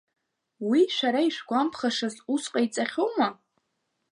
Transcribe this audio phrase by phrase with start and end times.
[0.69, 3.27] Уи шәара ишәгәамԥхашаз ус ҟаиҵахьоума?